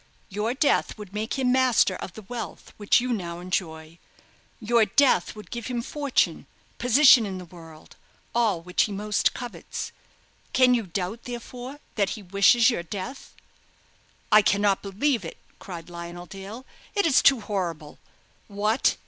[0.29, 3.99] Your death would make him master of the wealth which you now enjoy;
[4.59, 6.47] your death would give him fortune,
[6.79, 7.95] position in the world
[8.33, 9.91] all which he most covets.
[10.53, 13.35] Can you doubt, therefore, that he wishes your death?"
[14.31, 16.65] "I cannot believe it!" cried Lionel Dale;
[16.95, 17.99] "it is too horrible.
[18.47, 18.97] What!